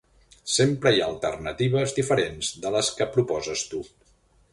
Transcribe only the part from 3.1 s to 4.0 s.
proposes tu.